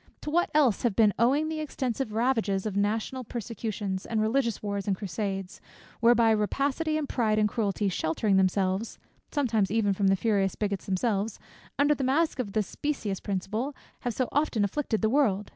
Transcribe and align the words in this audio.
To 0.21 0.31
what 0.31 0.49
else 0.55 0.81
have 0.81 0.95
been 0.95 1.13
owing 1.19 1.47
the 1.47 1.59
extensive 1.59 2.11
ravages 2.11 2.65
of 2.65 2.75
national 2.75 3.23
persecutions, 3.23 4.03
and 4.03 4.19
religious 4.19 4.63
wars 4.63 4.87
and 4.87 4.97
crusades; 4.97 5.61
whereby 5.99 6.31
rapacity, 6.31 6.97
and 6.97 7.07
pride, 7.07 7.37
and 7.37 7.47
cruelty, 7.47 7.87
sheltering 7.87 8.35
themselves 8.37 8.97
(sometimes 9.31 9.69
even 9.69 9.93
from 9.93 10.07
the 10.07 10.15
furious 10.15 10.55
bigots 10.55 10.87
themselves) 10.87 11.39
under 11.77 11.93
the 11.93 12.03
mask 12.03 12.39
of 12.39 12.53
this 12.53 12.65
specious 12.65 13.19
principle, 13.19 13.75
have 13.99 14.15
so 14.15 14.27
often 14.31 14.63
afflicted 14.63 15.03
the 15.03 15.09
world? 15.11 15.49